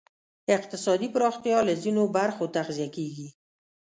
[0.57, 3.27] اقتصادي پراختیا له ځینو برخو تغذیه کېږی.